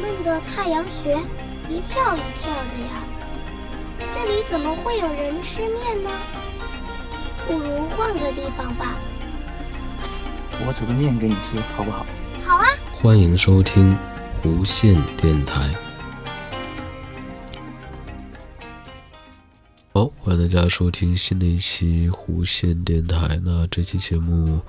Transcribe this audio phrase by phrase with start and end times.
[0.00, 1.16] 闷的太阳穴
[1.68, 3.02] 一跳一跳的呀。
[3.98, 6.10] 这里怎么会有人吃面呢？
[7.46, 8.96] 不如换个地方吧。
[10.66, 12.06] 我煮个面给你吃，好不好？
[12.42, 12.66] 好啊。
[12.92, 13.96] 欢迎收听
[14.44, 15.70] 无线电台。
[19.92, 23.38] 好，欢迎大家收听新的一期无线电台。
[23.44, 24.60] 那这期节目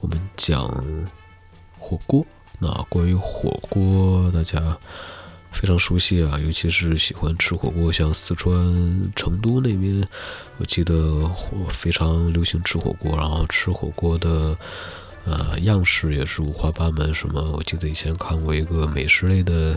[0.00, 0.68] 我们讲
[1.78, 2.24] 火锅。
[2.64, 4.76] 那关于火锅，大家
[5.52, 8.54] 非常熟悉啊，尤其是喜欢吃火锅，像四川
[9.14, 10.02] 成都那边，
[10.56, 14.56] 我记得火非常流行吃火锅，然后吃火锅的。
[15.26, 17.14] 呃，样式也是五花八门。
[17.14, 17.40] 什么？
[17.56, 19.74] 我记得以前看过一个美食类的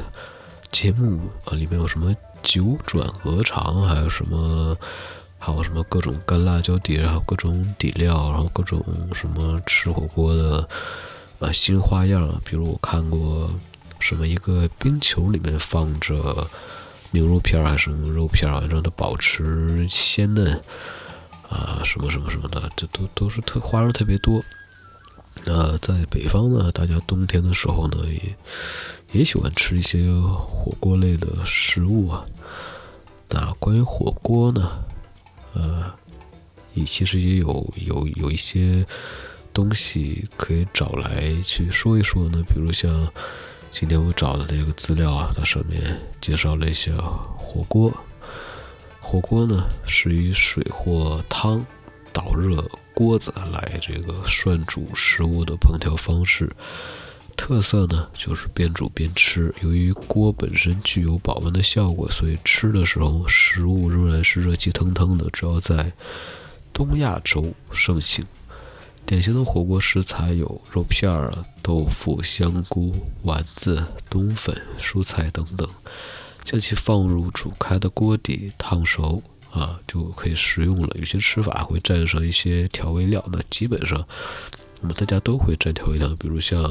[0.73, 2.13] 节目啊，里面有什么
[2.43, 4.77] 九转鹅肠，还有什么，
[5.39, 10.67] 还有什么各种干辣椒底，然后各种底料，然后各种什么吃火锅的
[11.39, 12.41] 啊新花样。
[12.43, 13.51] 比如我看过
[13.99, 16.49] 什么一个冰球里面放着
[17.11, 20.59] 牛肉片还是什么肉片啊，让它保持鲜嫩
[21.49, 24.43] 啊，什么什么什么的，这都都是特花样特别多。
[25.45, 28.35] 那在北方呢，大家冬天的时候呢，也
[29.13, 32.25] 也喜欢吃一些火锅类的食物啊。
[33.29, 34.79] 那关于火锅呢，
[35.53, 35.93] 呃，
[36.73, 38.85] 也其实也有有有一些
[39.57, 42.43] 东西可以找来去说一说呢。
[42.47, 43.11] 比如像
[43.71, 46.91] 今天我找的这个资料啊，它上面介绍了一些
[47.35, 47.91] 火锅。
[48.99, 51.65] 火锅呢，是以水或汤
[52.13, 52.63] 导热。
[52.93, 56.51] 锅子来这个涮煮食物的烹调方式，
[57.35, 59.53] 特色呢就是边煮边吃。
[59.61, 65.29] 由于锅本身具有保温的效果，所以吃的时候食物仍然是热气腾腾的。
[65.31, 65.91] 主要在
[66.73, 68.25] 东亚洲盛行。
[69.07, 72.93] 典型的火锅食材有肉片儿、豆腐、香菇、
[73.23, 75.67] 丸子、冬粉、蔬菜等等，
[76.43, 79.23] 将其放入煮开的锅底烫熟。
[79.49, 80.89] 啊，就可以食用了。
[80.99, 84.05] 有些吃法会蘸上一些调味料，那基本上，
[84.81, 86.09] 那么大家都会蘸调味料。
[86.19, 86.61] 比如像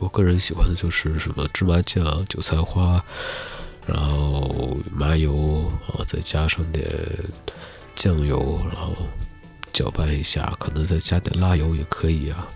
[0.00, 2.98] 我个人喜欢的就是什么芝麻酱、韭菜花，
[3.86, 6.88] 然后麻油啊，再加上点
[7.94, 8.94] 酱油，然后
[9.72, 12.46] 搅拌一下，可能再加点辣油也可以啊。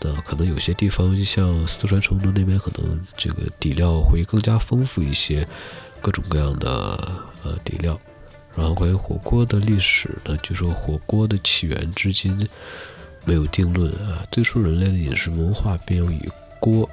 [0.00, 5.48] 那可能有些地方，像四川成都那边，可能这个底料会更加丰富一些，
[6.02, 6.68] 各种各样的
[7.42, 7.98] 呃底料。
[8.54, 12.48] 然后关于火锅的历史呢，据说火锅的起源至今
[13.24, 14.22] 没有定论啊。
[14.30, 16.28] 最初人类的饮食文化便用以
[16.60, 16.88] 锅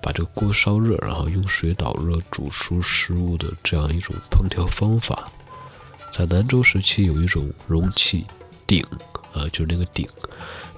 [0.00, 5.30] 把这个锅烧热，然后用水导热煮熟食物的这样一种烹调方法。
[6.12, 8.24] 在南周时期，有一种容器
[8.68, 8.84] 鼎
[9.32, 10.06] 啊，就是那个鼎，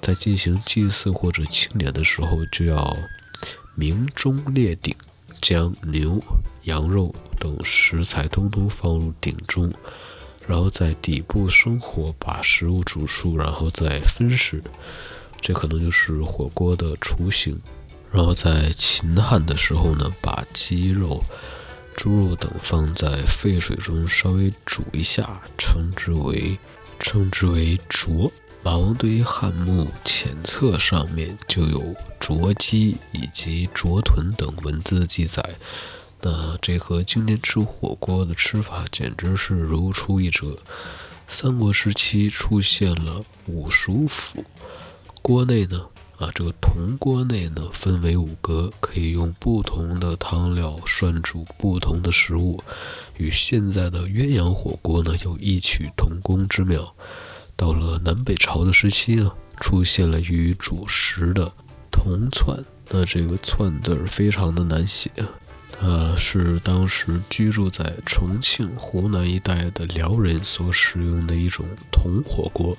[0.00, 2.96] 在进行祭祀或者庆典的时候，就要
[3.74, 4.96] 明中列鼎，
[5.42, 6.22] 将牛、
[6.62, 9.70] 羊肉等食材通通放入鼎中。
[10.46, 14.60] 然后在底部生火，把食物煮熟，然后再分食，
[15.40, 17.60] 这可能就是火锅的雏形。
[18.10, 21.22] 然后在秦汉的时候呢，把鸡肉、
[21.94, 26.58] 猪肉等放在沸水中稍微煮一下，称之为
[27.00, 28.30] 称之为灼。
[28.62, 35.42] 马王堆汉墓前侧上面就有灼鸡以及灼豚等文字记载。
[36.20, 40.58] 那这和今天吃火锅的吃法简直是如出一辙。
[41.26, 44.44] 三国时期出现了五鼠府，
[45.22, 45.86] 锅内呢，
[46.20, 52.62] 啊，这个铜锅内呢分为五格，可以用不同的汤料涮煮不同的食物，
[53.16, 56.94] 与现在的鸳鸯火锅呢有异曲同工之妙。
[57.56, 61.50] 到了南北朝的时期啊，出现了与主食的
[61.90, 65.10] 铜串，那这个串字儿非常的难写。
[65.80, 72.76] 呃，是当时居住在重庆、湖南一带的辽人所使用的一种铜火锅。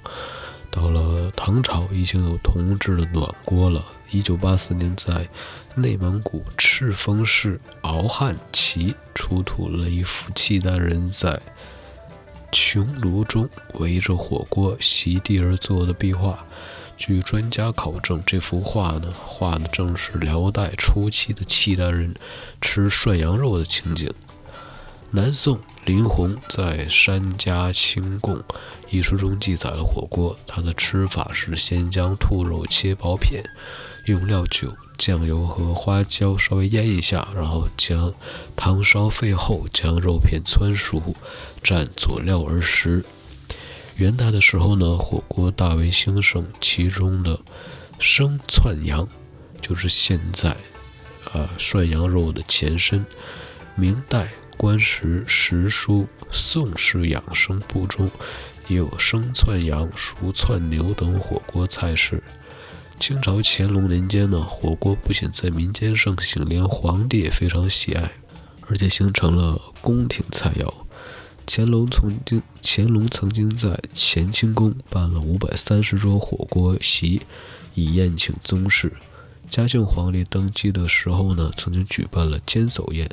[0.71, 3.85] 到了唐朝，已经有铜制的暖锅了。
[4.09, 5.27] 一九八四年，在
[5.75, 11.39] 内蒙古赤峰市敖汉旗出土了一幅契丹人在
[12.51, 16.43] 穹庐中围着火锅席地而坐的壁画。
[16.97, 22.13] 据专家考证，这幅画呢，画的正是辽代初期的契丹人
[22.61, 24.13] 吃涮羊肉的情景。
[25.13, 28.37] 南宋林洪在《山家清供》
[28.89, 33.43] 一书中记载了火锅，它的吃法是先将兔肉切薄片，
[34.05, 38.13] 用料酒、酱油和花椒稍微腌一下，然后将
[38.55, 41.01] 汤烧沸后，将肉片汆熟，
[41.61, 43.03] 蘸佐料而食。
[43.97, 47.37] 元代的时候呢，火锅大为兴盛，其中的
[47.99, 49.05] 生窜羊，
[49.59, 50.55] 就是现在，
[51.33, 53.05] 啊涮羊肉的前身。
[53.75, 54.29] 明代
[54.61, 58.11] 官时时书《宋氏养生部》中
[58.67, 62.21] 也有生窜羊、熟窜牛等火锅菜式。
[62.99, 68.11] 清朝乾隆年间呢，火锅不仅在民间盛行，连皇帝也非常喜爱，
[68.67, 70.71] 而且形成了宫廷菜肴。
[71.47, 77.23] 乾隆曾经，乾隆曾经在乾清宫办了五百三十桌火锅席，
[77.73, 78.93] 以宴请宗室。
[79.49, 83.09] 嘉庆皇帝登基的时候呢，曾经举办了煎叟宴，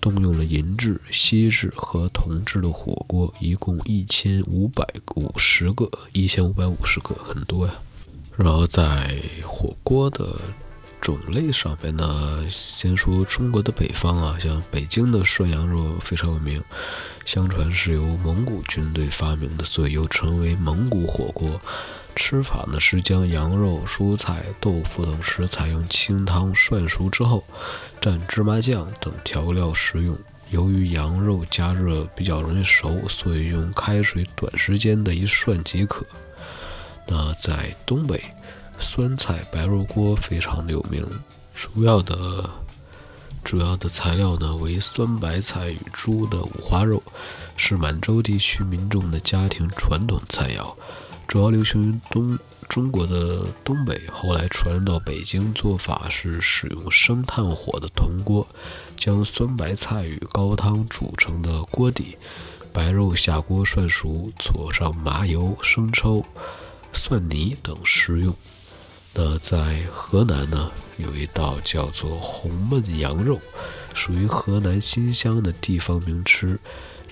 [0.00, 4.84] 动用了银制、锡制和铜制的火锅，一共一千五百
[5.16, 7.74] 五十个，一千五百五十个，很多呀。
[8.36, 9.14] 然后在
[9.44, 10.34] 火锅的
[11.00, 16.62] 种类上面呢，先说中国的北方啊，像北京的涮羊肉非常有名，
[17.24, 21.60] 相传是由蒙古军队发明的，所以又称为蒙古火锅。
[22.16, 27.44] 吃法呢是将羊肉、蔬菜、豆腐等食材用清汤涮熟之后，
[28.00, 30.18] 蘸芝麻酱等调料食用。
[30.50, 36.04] 由于羊肉加热比较容易熟，所以用开水短时间的一涮即可。
[37.06, 38.22] 那在东北，
[38.80, 41.06] 酸菜白肉锅非常的有名，
[41.54, 42.48] 主要的
[43.44, 47.02] 主要的材料呢为酸白菜与猪的五花肉，
[47.56, 50.74] 是满洲地区民众的家庭传统菜肴，
[51.28, 52.38] 主要流行于东
[52.68, 58.46] 中国的东北，后来传入到北京，做法是使用生炭火的铜锅，
[58.96, 62.16] 将酸白菜与高汤煮成的锅底，
[62.72, 66.24] 白肉下锅涮熟，佐上麻油、生抽。
[66.92, 68.34] 蒜泥等食用。
[69.12, 73.40] 那在河南呢，有一道叫做红焖羊肉，
[73.92, 76.58] 属于河南新乡的地方名吃。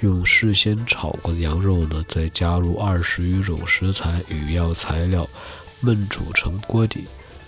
[0.00, 5.28] 用事先炒过的羊肉呢，再加入二十余种食材与药材料，
[5.82, 7.06] 焖煮成锅底。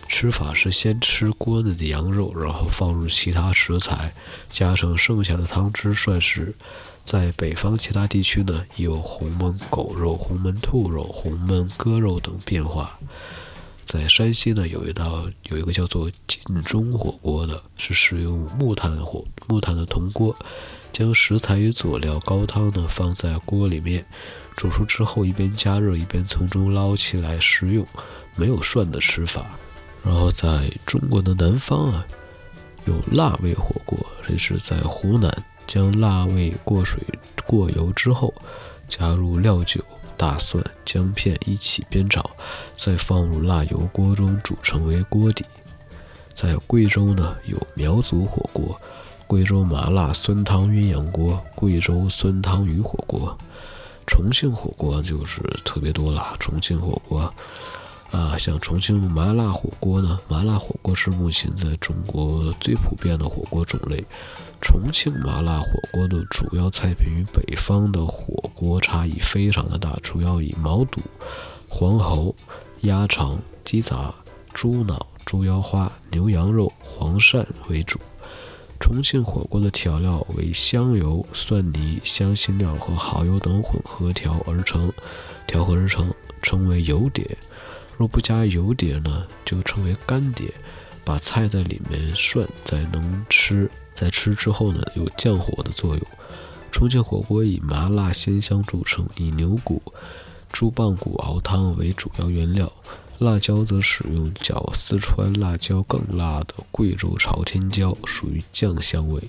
[0.08, 4.12] 吃法是先吃锅内的羊肉，然后放入其他食材，
[4.49, 6.53] 加上剩下的汤汁涮食。
[7.05, 12.99] 在北方其他地区呢，也有红焖狗肉、红焖兔肉、红焖鸽肉等变化。
[13.91, 20.37] 在山西呢，有一道有一个叫做晋中火锅的，是使用木炭火、木炭的铜锅，
[20.93, 24.07] 将食材与佐料、高汤呢放在锅里面
[24.55, 27.85] 煮熟之后，一边加热一边从中捞起来食用，
[28.37, 29.45] 没有涮的吃法。
[30.05, 32.07] 然后在中国的南方啊，
[32.85, 35.37] 有辣味火锅，这是在湖南。
[35.67, 37.01] 将辣味过水
[37.45, 38.33] 过油之后，
[38.87, 39.85] 加入料酒、
[40.20, 42.28] 大蒜、姜片一起煸炒，
[42.76, 45.46] 再放入辣油锅中煮成为锅底。
[46.34, 48.78] 在贵州呢，有苗族火锅、
[49.26, 53.34] 贵州麻辣酸汤鸳鸯锅、贵州酸汤鱼火锅。
[54.06, 57.32] 重庆火锅就是特别多了，重庆火锅。
[58.11, 64.05] 啊，像重庆麻辣火锅呢，麻辣火锅是目前在中国最普遍的火锅种类。
[64.61, 71.01] 重庆麻辣火锅的主要菜品与北方的火锅差异非常的大，主要以毛肚、
[71.69, 72.35] 黄喉、
[72.81, 74.13] 鸭肠、鸡杂、
[74.53, 77.99] 猪脑、猪腰花、牛羊肉、黄鳝为主。
[78.81, 84.93] 重庆火锅的调料为香油、蒜泥、香辛料和蚝油等混合调而成，
[85.47, 87.37] 调和而成，称为油碟。
[88.00, 90.50] 若不加油碟呢，就称为干碟。
[91.05, 96.03] 把菜在里面涮，再能吃，在吃之后呢，有降火的作用。
[96.72, 99.82] 重庆火锅以麻辣鲜香著称，以牛骨、
[100.51, 102.72] 猪棒骨熬汤为主要原料，
[103.19, 109.22] 辣椒则使用较四川辣椒更辣的贵州朝天椒，属于酱香味。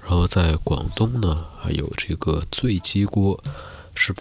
[0.00, 3.44] 然后在广东呢，还有这个醉鸡锅，
[3.94, 4.14] 是。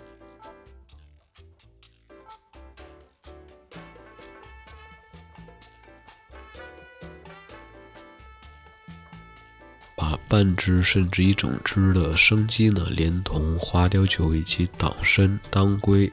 [10.28, 16.12] 半只甚至一整只的生鸡呢，连同花雕酒以及党参、当归、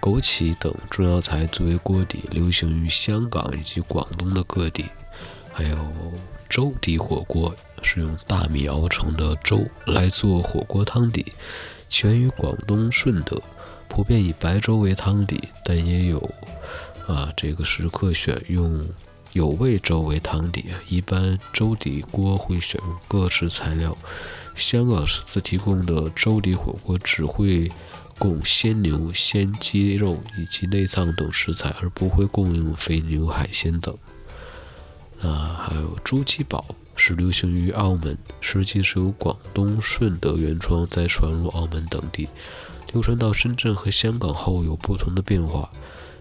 [0.00, 4.84] 枸杞等中药材作为锅底，流行于香港以及广东的各地。
[5.52, 5.92] 还有
[6.48, 11.32] 粥底火锅，是用大米熬成的粥来做火锅汤底，
[11.88, 13.42] 起源于广东顺德，
[13.88, 16.18] 普遍以白粥为汤底，但也有
[17.06, 18.86] 啊这个食客选用。
[19.32, 23.96] 有味粥为汤底，一般粥底锅会选用各式材料。
[24.54, 27.70] 香港私自提供的粥底火锅只会
[28.18, 33.96] 供鲜牛、鲜鸡肉以及内脏等食材，而不会供应肥牛、海鲜等。
[35.22, 36.64] 啊，还有猪鸡煲
[36.96, 42.28] 是流行于澳门，实际是由广东顺德原创，再传入澳门等地，
[42.92, 45.70] 流传到深圳和香港后有不同的变化。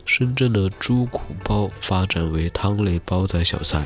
[0.08, 3.86] 深圳的猪骨煲发展为汤类煲仔小菜，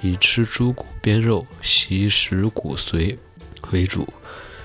[0.00, 3.16] 以吃猪骨边肉、吸食骨髓
[3.70, 4.08] 为主。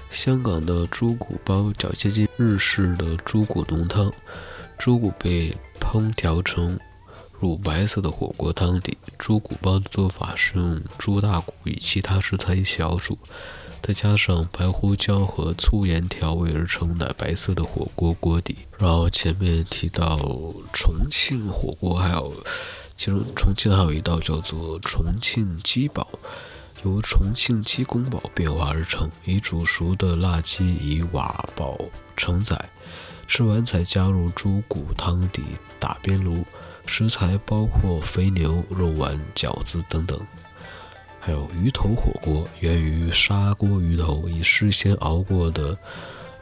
[0.09, 4.11] 香港的猪骨煲较接近日式的猪骨浓汤，
[4.77, 6.79] 猪骨被烹调成
[7.43, 8.97] 乳白色的火锅汤底。
[9.17, 13.17] 猪骨煲的做法是用猪大骨与其他食材一起熬煮，
[13.81, 18.59] 再加上白胡椒和粗盐调味而成奶白色的火锅锅底。
[18.77, 20.17] 然后前面提到
[20.71, 22.33] 重庆火锅，还有
[22.95, 26.07] 其中重庆还有一道叫做重庆鸡煲。
[26.85, 31.77] 由重庆鸡公煲变化而成，以煮熟的辣鸡以瓦煲
[32.15, 32.69] 承载，
[33.27, 35.41] 吃完才加入猪骨汤底
[35.79, 36.45] 打边炉。
[36.85, 40.19] 食材包括肥牛、肉丸、饺子等等。
[41.19, 45.77] 还有鱼头火锅，源于砂锅鱼头，以事先熬过的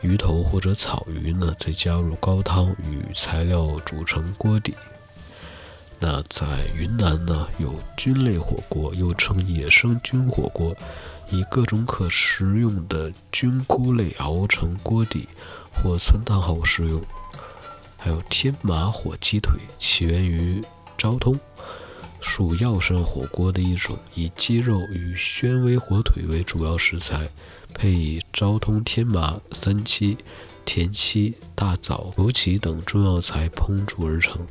[0.01, 4.73] 鱼头或者草鱼呢，再加入高汤与材料煮成锅底。
[5.99, 10.75] 那在云南呢，有菌类火锅，又称野生菌火锅，
[11.29, 15.29] 以各种可食用的菌菇类熬成锅底
[15.71, 16.99] 或汆烫后食用。
[18.03, 20.59] 还有天麻火鸡腿，起源于
[20.97, 21.39] 昭通，
[22.19, 27.29] 属药膳火锅的一种，以鸡肉与宣威火腿为主要食材，
[27.75, 30.17] 配以昭通天麻、三七、
[30.65, 34.47] 田七、大枣、枸杞等中药材烹煮而成。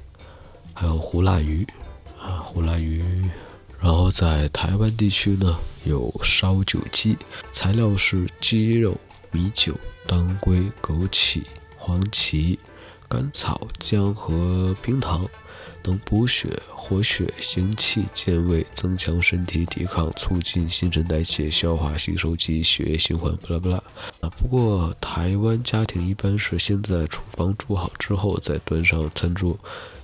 [0.72, 1.66] 还有胡辣鱼，
[2.22, 3.02] 啊，胡辣鱼。
[3.80, 7.18] 然后在台湾地区呢，有烧酒鸡，
[7.50, 8.96] 材料是鸡肉、
[9.32, 9.74] 米酒、
[10.06, 11.42] 当归、枸杞、
[11.76, 12.56] 黄芪、
[13.10, 15.28] 甘草、姜和冰糖，
[15.82, 23.34] 能补血、活血、行气、健胃、增强身体抵抗、促进新陈代谢、消化吸收及血液循环。
[23.38, 23.82] 不啦不啦。
[24.20, 29.58] 啊，不过台湾家庭一般是先在厨房煮好之后再端上餐桌。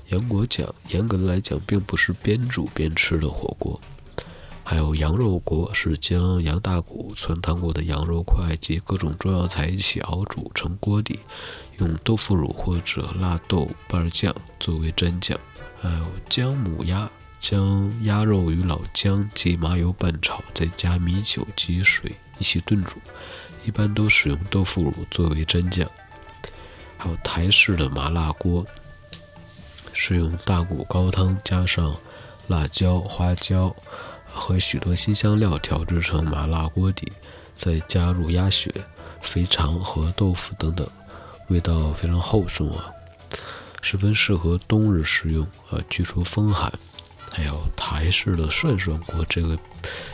[0.09, 3.81] 杨国讲，严格的来讲，并不是边煮边吃的火锅。
[4.69, 11.21] 还有羊肉锅，是将羊大骨、存汤过的羊肉块及各种中药材一起熬煮成锅底，
[11.79, 15.39] 用豆腐乳或者辣豆瓣酱作为蘸酱。
[15.81, 17.09] 还有姜母鸭，
[17.39, 22.97] 将鸭肉与老姜及麻油拌炒，再加米酒及水一起炖煮，
[23.65, 25.89] 一般都使用豆腐乳作为蘸酱。
[26.99, 28.67] 还有台式的麻辣锅。
[29.93, 31.97] 是用大骨高汤加上
[32.49, 33.75] 辣椒、花椒
[34.37, 37.11] 和许多新香料调制成麻辣锅底，
[37.57, 38.71] 再加入鸭血、
[39.21, 40.87] 肥肠和豆腐等等，
[41.49, 42.91] 味道非常厚重啊，
[43.81, 46.73] 十分适合冬日食用啊，去除风寒。
[47.33, 49.59] 还有台式的涮涮锅，这个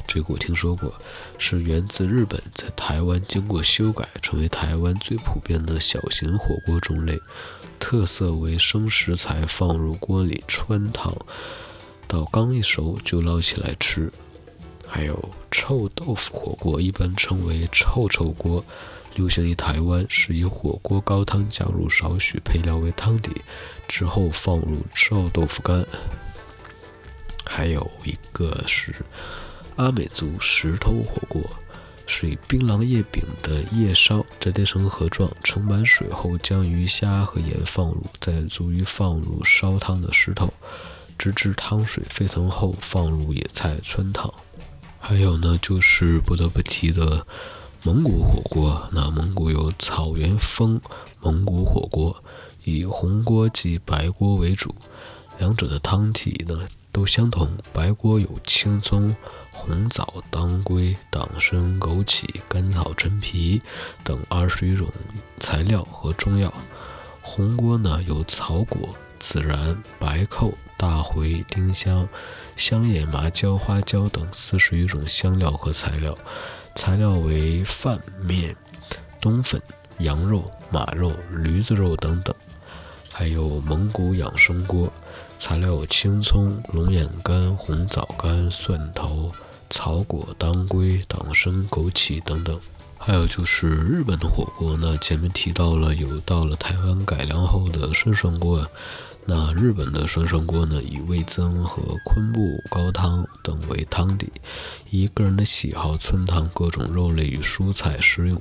[0.08, 0.92] 这个我听说过，
[1.38, 7.20] 是源自日本，在台湾经过修改，成为台湾最普遍的小型火锅种类。
[7.78, 11.14] 特色为生食材放入锅里穿烫，
[12.12, 14.12] 到刚一熟就捞起来吃。
[14.86, 18.62] 还有臭豆腐火锅，一般称为臭臭锅，
[19.14, 23.30] 流行于台湾，是以火锅高汤加入少许配料为汤底，
[23.88, 25.86] 之后放入臭豆腐干。
[27.46, 28.94] 还有一个是
[29.76, 31.40] 阿美族石头火锅，
[32.06, 40.52] 是以槟榔叶饼的叶烧折叠成盒状，盛满水后将鱼虾和盐放入，再足于放入烧汤的石头，
[41.18, 44.32] 直至汤水沸腾后放入野菜汆烫。
[45.00, 47.26] 还有呢，就是不得不提的
[47.82, 48.88] 蒙古火锅。
[48.92, 50.80] 那蒙古有草原风
[51.20, 52.22] 蒙古火锅，
[52.64, 54.74] 以红锅及白锅为主，
[55.38, 56.66] 两者的汤体呢。
[56.94, 59.16] 都相同，白锅有青葱、
[59.50, 63.62] 红枣、当归、党参、枸杞、甘草、陈皮
[64.04, 64.86] 等二十余种
[65.40, 66.52] 材料和中药；
[67.22, 70.52] 红锅呢有草果、孜然、白蔻、
[70.82, 72.08] 大茴、丁香、
[72.56, 76.12] 香叶、麻椒、花椒等四十余种香料和材料，
[76.74, 78.56] 材料为饭、面、
[79.20, 79.62] 冬粉、
[79.98, 82.34] 羊肉、马肉、驴子肉等等，
[83.12, 84.92] 还有蒙古养生锅。
[85.38, 89.30] 材料有青葱、龙眼干、红枣干、蒜头、
[89.70, 92.58] 草果、当归、党参、枸杞等等。
[92.98, 98.66] 还有就是日本的火锅，那前面提到了有到了台湾改良后的涮涮锅。
[99.24, 104.30] 那日本的涮涮锅呢，以味增和昆布高汤等为汤底，
[104.90, 108.40] 以个人的喜好汆烫各种肉类与蔬菜食用。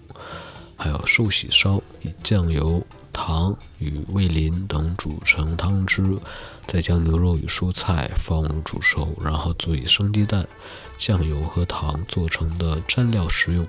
[0.75, 2.85] 还有寿喜烧，以酱油。
[3.13, 6.17] 糖与味淋等煮成汤汁，
[6.65, 10.47] 再将牛肉与蔬菜放入煮熟，然后佐以生鸡蛋、
[10.95, 13.67] 酱油和糖做成的蘸料食用。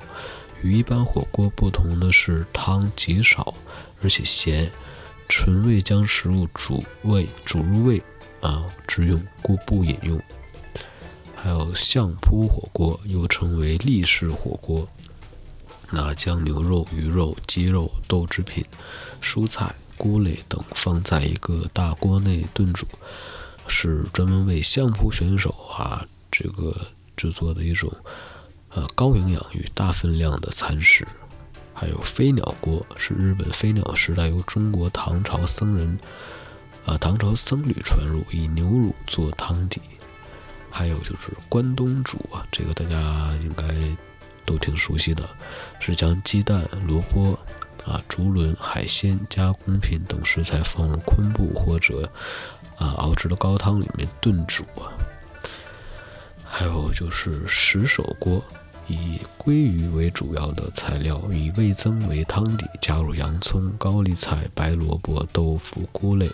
[0.62, 3.52] 与一般火锅不同的是，汤极少，
[4.00, 4.71] 而且咸，
[5.34, 8.02] 纯为将食物煮味煮入味
[8.42, 10.20] 啊之用，故不饮用。
[11.34, 14.86] 还有相扑火锅，又称为立式火锅。
[15.90, 18.62] 那将牛肉、鱼肉、鸡肉、豆制品、
[19.22, 22.86] 蔬菜、菇类等放在一个大锅内炖煮，
[23.66, 25.48] 是专门为相扑选手
[25.78, 26.76] 啊这个
[27.16, 27.90] 制作的一种
[28.68, 31.08] 呃高营养与大分量的餐食。
[31.82, 35.98] 还有飞鸟锅，是日本飞鸟时代由中国唐朝僧人
[36.86, 39.80] 啊唐朝僧侣传入，以牛乳做汤底。
[40.70, 43.66] 还有就是关东煮啊，这个大家应该。
[44.44, 45.24] 都挺熟悉的，
[45.78, 47.38] 是将鸡蛋、萝卜、
[47.86, 52.10] 啊竹轮、海鲜、加工品等食材放入昆布或者
[52.76, 54.90] 啊熬制的高汤里面炖煮啊。
[56.44, 58.44] 还有就是石手锅，
[58.92, 66.30] 以鲑鱼为主要的材料，以味增为汤底，加入洋葱、高丽菜、白萝卜、豆腐、菇类，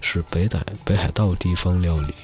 [0.00, 2.14] 是北海北海道地方料理。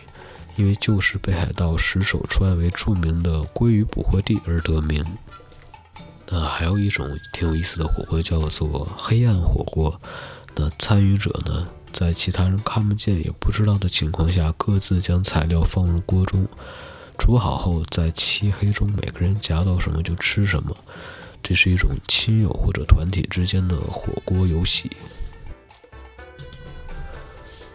[0.57, 5.03] 因为旧时北海道石首川为著名的鲑鱼捕获地而得名。
[6.29, 9.99] 那还有一种挺有意思的火锅，叫做黑暗火锅。
[10.57, 16.47] 那参与者呢，在其他人看不见也不知道的情况下，各自将材料放入锅中，
[17.21, 20.75] 煮好后，在漆黑中每个人夹到什么就吃什么。
[21.43, 24.91] 这是一种亲友或者团体之间的火锅游戏。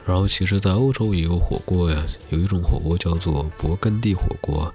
[0.04, 2.04] 然后，其实，在欧洲也有火锅呀。
[2.32, 4.74] 有一种火锅叫做勃艮第火锅，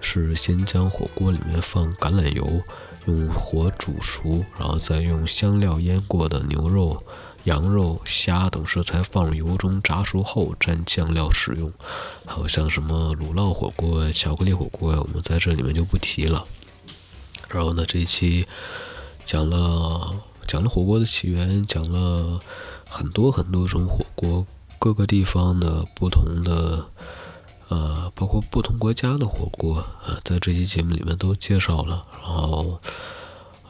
[0.00, 2.60] 是先将火锅里面放橄榄油，
[3.06, 7.00] 用火煮熟，然后再用香料腌过的牛肉、
[7.44, 11.72] 羊肉、虾等食材放入油中炸熟后蘸酱料食用。
[12.26, 16.46] 还有像什么乳酪火锅、巧克力火锅呀，我们在这里面就不提了。
[17.48, 18.46] 然后呢，这一期
[19.24, 20.14] 讲了
[20.46, 22.40] 讲了火锅的起源，讲了
[22.88, 24.46] 很多很多种火锅。
[24.78, 26.86] 各个地方的不同的，
[27.68, 32.02] 呃，包括不同国家的火锅啊，在这期节目里面都介绍了。
[32.12, 32.80] 然后，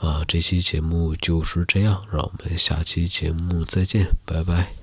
[0.01, 4.80] 啊，这期节目就是这样，让我们下期节目再见，拜拜。